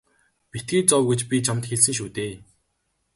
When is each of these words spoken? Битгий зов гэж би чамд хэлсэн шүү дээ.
Битгий 0.51 0.83
зов 0.89 1.03
гэж 1.09 1.21
би 1.29 1.37
чамд 1.45 1.63
хэлсэн 1.67 1.93
шүү 1.97 2.09
дээ. 2.15 2.33